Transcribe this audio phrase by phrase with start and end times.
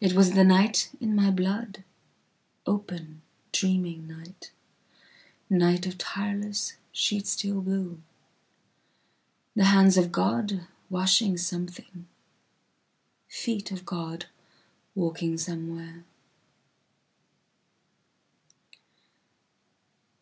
[0.00, 3.20] It was the night in my blood:open
[3.52, 4.52] dreaming night,
[5.50, 12.08] night of tireless sheet steel blue:The hands of God washing something,
[13.28, 14.24] feet of God
[14.94, 16.04] walking somewhere.